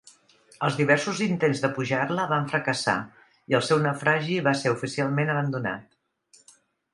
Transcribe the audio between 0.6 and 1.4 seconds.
Els diversos